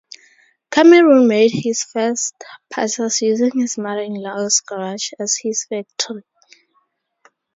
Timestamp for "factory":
5.69-6.23